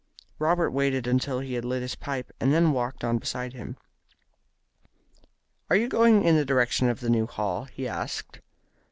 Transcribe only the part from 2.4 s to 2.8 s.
then